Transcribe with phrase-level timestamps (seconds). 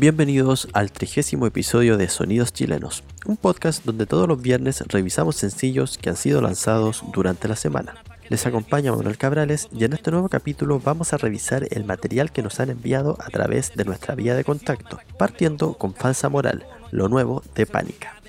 [0.00, 5.98] Bienvenidos al trigésimo episodio de Sonidos Chilenos, un podcast donde todos los viernes revisamos sencillos
[5.98, 7.96] que han sido lanzados durante la semana.
[8.30, 12.42] Les acompaña Manuel Cabrales y en este nuevo capítulo vamos a revisar el material que
[12.42, 17.10] nos han enviado a través de nuestra vía de contacto, partiendo con Falsa Moral, lo
[17.10, 18.19] nuevo de Pánica.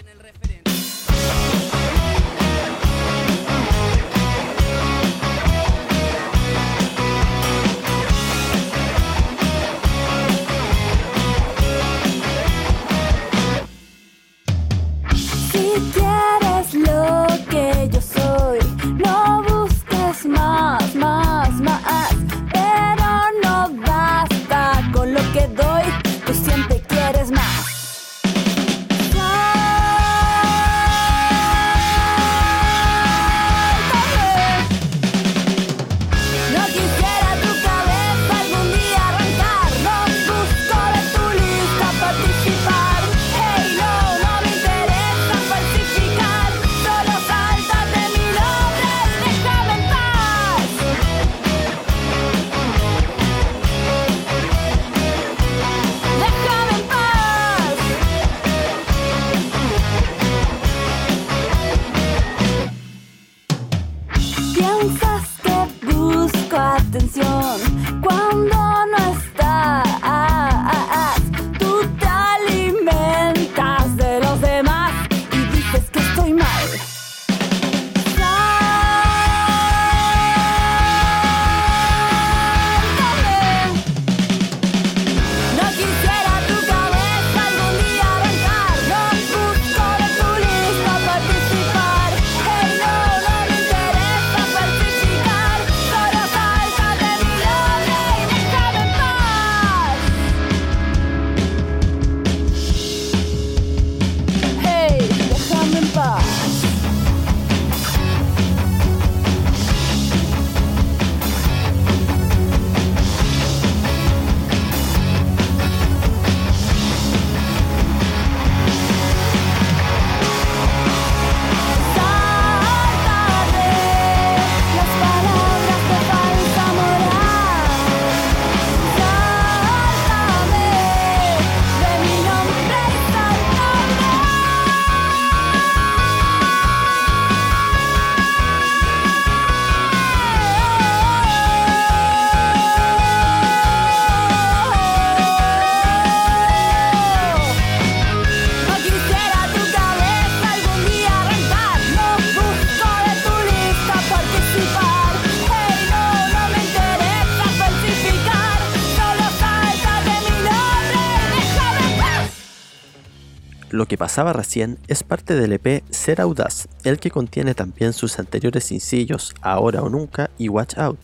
[164.02, 169.36] Pasaba recién es parte del EP Ser Audaz, el que contiene también sus anteriores sencillos
[169.44, 170.98] Ahora o Nunca y Watch Out,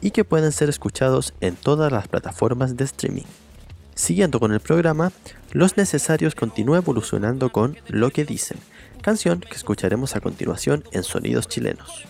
[0.00, 3.26] y que pueden ser escuchados en todas las plataformas de streaming.
[3.94, 5.12] Siguiendo con el programa,
[5.50, 8.56] Los Necesarios continúa evolucionando con Lo que dicen,
[9.02, 12.06] canción que escucharemos a continuación en Sonidos Chilenos.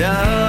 [0.00, 0.39] down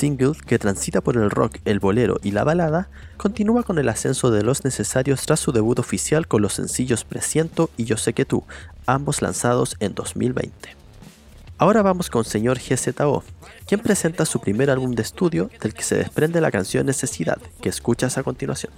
[0.00, 2.88] single, que transita por el rock, el bolero y la balada,
[3.18, 7.68] continúa con el ascenso de los necesarios tras su debut oficial con los sencillos Presiento
[7.76, 8.44] y Yo sé que tú,
[8.86, 10.74] ambos lanzados en 2020.
[11.58, 13.22] Ahora vamos con señor GZO,
[13.66, 17.68] quien presenta su primer álbum de estudio del que se desprende la canción Necesidad, que
[17.68, 18.72] escuchas a continuación.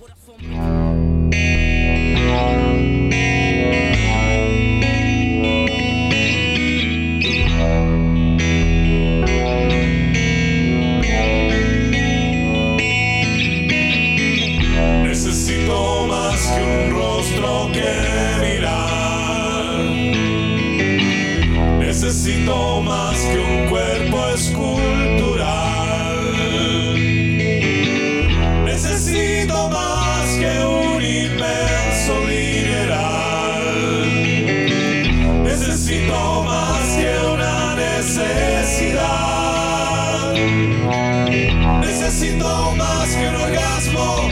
[42.23, 44.29] Necesito más que un orgasmo.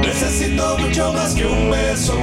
[0.00, 2.14] Necesito mucho más que un beso.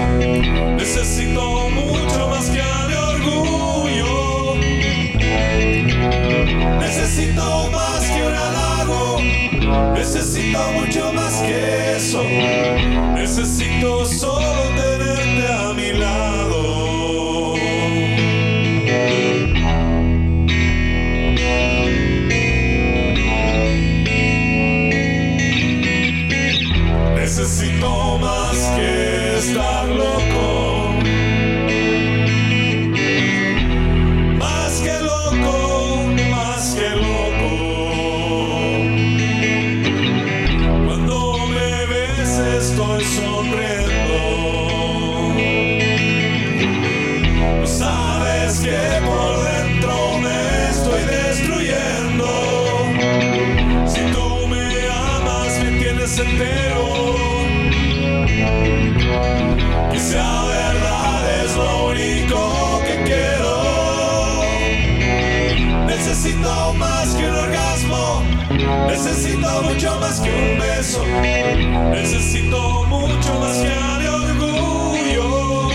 [0.76, 4.56] Necesito mucho más que mi orgullo.
[6.80, 9.20] Necesito más que un halago.
[9.94, 12.24] Necesito mucho más que eso.
[13.14, 14.53] Necesito solo
[69.06, 71.04] Necesito mucho más que un beso.
[71.92, 73.70] Necesito mucho más que
[74.00, 75.70] mi orgullo.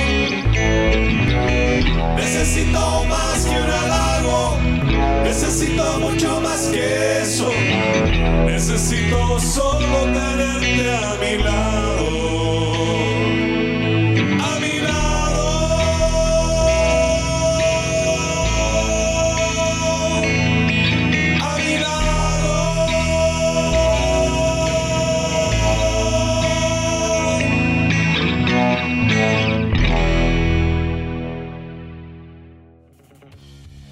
[2.16, 4.56] Necesito más que un halago.
[5.24, 7.52] Necesito mucho más que eso.
[8.46, 12.37] Necesito solo tenerte a mi lado.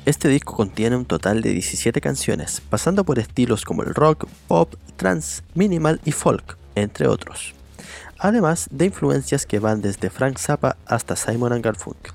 [0.06, 4.72] Este disco contiene un total de 17 canciones, pasando por estilos como el rock, pop,
[4.94, 7.54] trance, minimal y folk, entre otros.
[8.16, 12.12] Además de influencias que van desde Frank Zappa hasta Simon Garfunkel.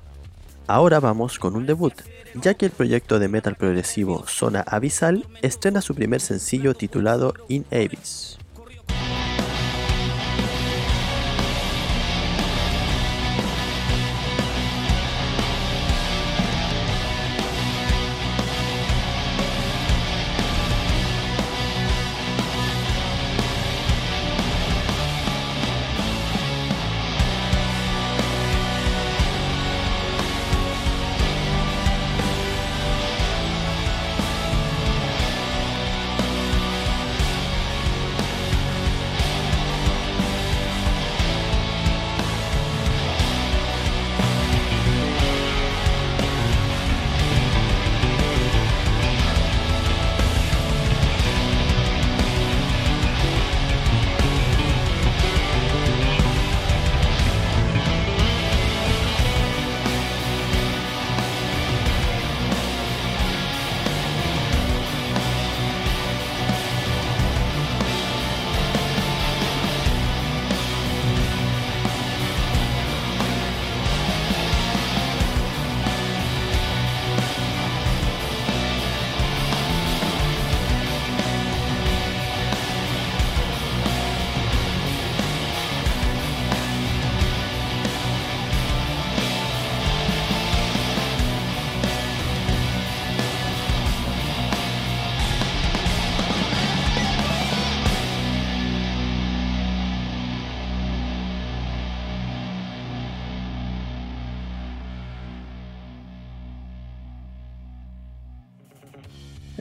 [0.68, 1.94] Ahora vamos con un debut,
[2.36, 7.66] ya que el proyecto de metal progresivo Zona Abyssal estrena su primer sencillo titulado In
[7.72, 8.38] Abyss.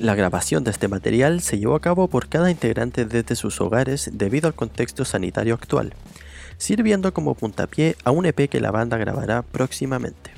[0.01, 4.09] La grabación de este material se llevó a cabo por cada integrante desde sus hogares
[4.15, 5.93] debido al contexto sanitario actual,
[6.57, 10.31] sirviendo como puntapié a un EP que la banda grabará próximamente.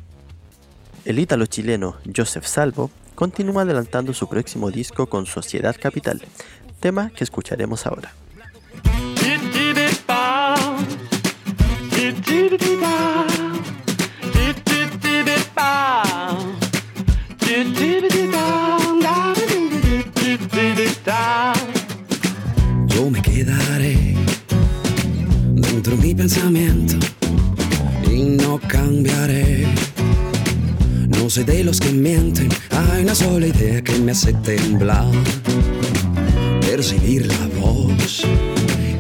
[1.05, 6.21] El ítalo chileno Joseph Salvo continúa adelantando su próximo disco con Sociedad Capital,
[6.81, 8.13] tema que escucharemos ahora.
[23.11, 24.15] Me quedaré
[25.55, 26.95] dentro de mi pensamiento
[28.09, 29.67] y no cambiaré.
[31.09, 35.11] No soy de los que mienten, hay una sola idea que me hace temblar.
[36.61, 38.23] Percibir la voz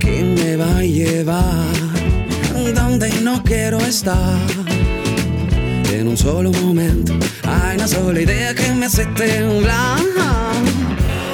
[0.00, 1.72] que me va a llevar
[2.74, 4.38] donde no quiero estar.
[5.92, 7.12] En un solo momento
[7.44, 10.00] hay una sola idea que me hace temblar.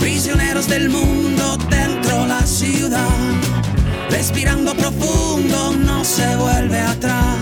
[0.00, 2.07] Prisioneros del mundo dentro
[4.10, 7.36] respirando profundo, no se vuelve atrás.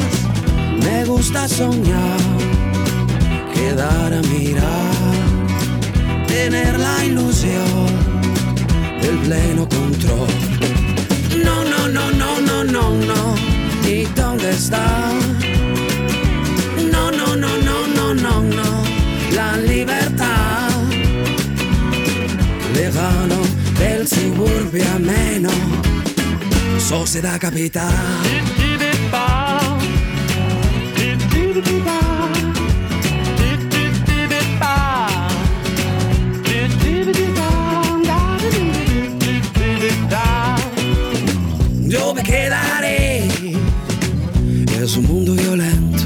[0.83, 2.21] Me gusta soñar,
[3.55, 7.87] quedar a mirar, tener la ilusión
[9.01, 10.29] del pleno control.
[11.43, 13.35] No, no, no, no, no, no, no.
[13.89, 15.06] ¿Y dónde está?
[26.89, 27.93] Sociedad capital.
[41.89, 43.27] Yo me quedaré.
[44.81, 46.05] Es un mundo violento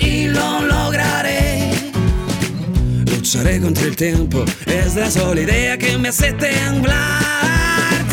[0.00, 1.70] y lo lograré.
[3.06, 8.07] Lucharé contra el tiempo, es la sola idea que me hace temblar.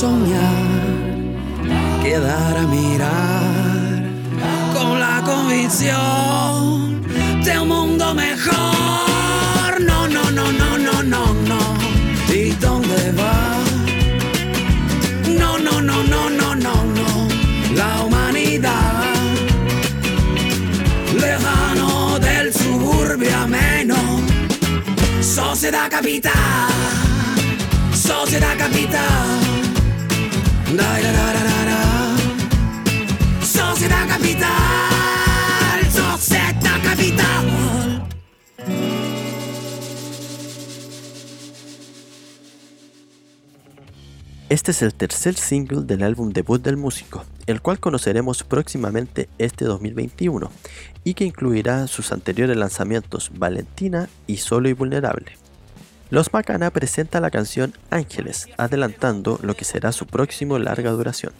[0.00, 0.64] Soñar,
[2.04, 4.04] quedar a mirar
[4.72, 7.02] con la convicción
[7.42, 9.80] de un mundo mejor.
[9.80, 11.58] No, no, no, no, no, no, no.
[12.32, 13.56] ¿Y dónde va?
[15.36, 17.28] No, no, no, no, no, no, no.
[17.74, 19.02] La humanidad
[21.20, 23.96] lejano del suburbio ameno.
[25.20, 26.70] Sociedad capital,
[27.92, 29.67] sociedad capital.
[33.40, 34.48] Sociedad capital,
[35.90, 38.06] sociedad capital.
[44.50, 49.64] Este es el tercer single del álbum debut del músico, el cual conoceremos próximamente este
[49.64, 50.50] 2021
[51.02, 55.47] y que incluirá sus anteriores lanzamientos Valentina y Solo y Vulnerable.
[56.10, 61.32] Los Macana presenta la canción Ángeles, adelantando lo que será su próximo larga duración.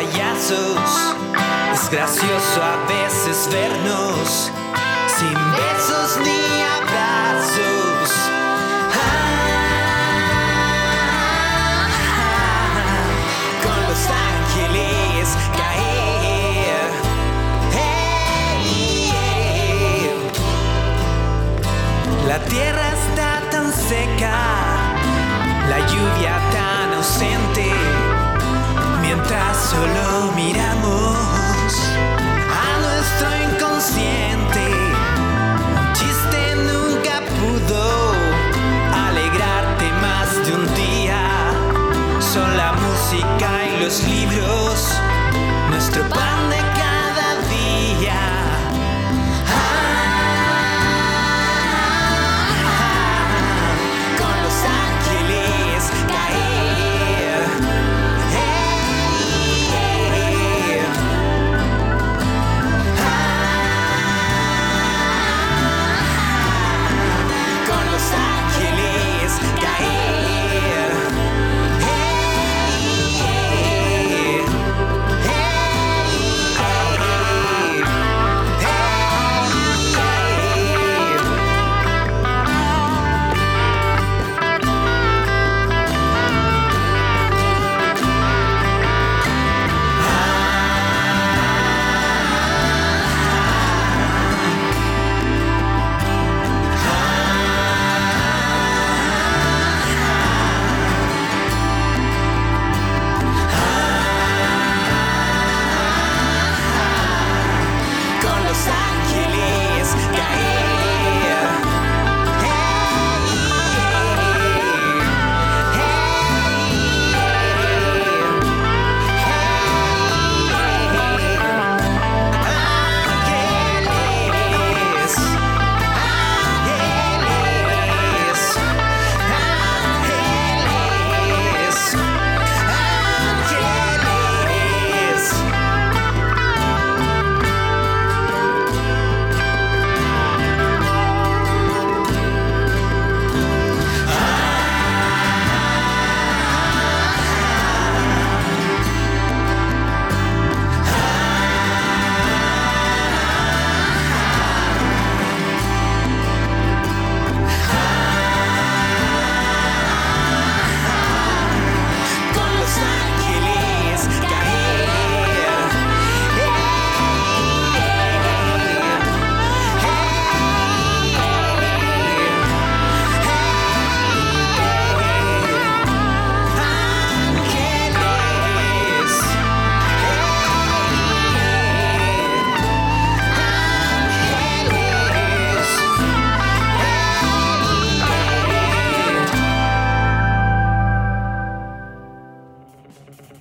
[0.00, 1.14] Payasos.
[1.72, 4.50] Es gracioso a veces vernos
[5.18, 6.59] sin besos ni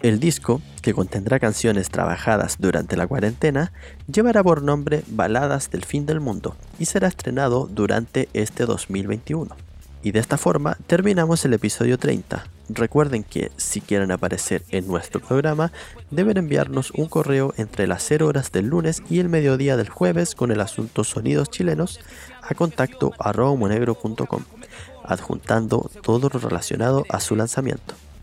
[0.09, 3.71] El disco, que contendrá canciones trabajadas durante la cuarentena,
[4.11, 9.55] llevará por nombre Baladas del Fin del Mundo y será estrenado durante este 2021.
[10.01, 12.43] Y de esta forma terminamos el episodio 30.
[12.69, 15.71] Recuerden que si quieren aparecer en nuestro programa,
[16.09, 20.33] deben enviarnos un correo entre las 0 horas del lunes y el mediodía del jueves
[20.33, 21.99] con el asunto Sonidos Chilenos
[22.41, 23.55] a contacto arroba
[25.03, 27.93] adjuntando todo lo relacionado a su lanzamiento.